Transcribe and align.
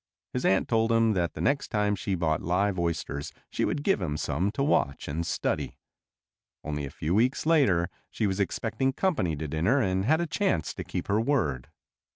His 0.33 0.45
aunt 0.45 0.67
told 0.67 0.91
him 0.91 1.13
that 1.13 1.33
the 1.35 1.41
next 1.41 1.67
time 1.67 1.95
she 1.95 2.15
bought 2.15 2.41
live 2.41 2.79
oysters 2.79 3.31
she 3.51 3.65
would 3.65 3.83
give 3.83 4.01
him 4.01 4.17
some 4.17 4.49
to 4.53 4.63
watch 4.63 5.07
and 5.07 5.23
study. 5.23 5.77
Only 6.63 6.85
a 6.85 6.89
few 6.89 7.13
weeks 7.13 7.45
later 7.45 7.87
she 8.09 8.25
was 8.25 8.39
expecting 8.39 8.93
company 8.93 9.35
to 9.35 9.47
dinner 9.47 9.79
and 9.79 10.03
had 10.05 10.19
a 10.19 10.25
chance 10.25 10.73
to 10.73 10.83
keep 10.83 11.07
her 11.07 11.21
word. 11.21 11.69